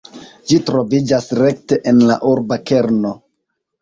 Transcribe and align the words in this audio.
Ĝi 0.51 0.57
troviĝas 0.69 1.29
rekte 1.39 1.79
en 1.93 2.01
la 2.13 2.19
urba 2.33 2.59
kerno. 2.71 3.13